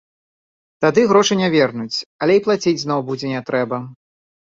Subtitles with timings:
[0.85, 1.97] Тады грошы не вернуць,
[2.27, 3.81] але і плаціць зноў будзе не трэба.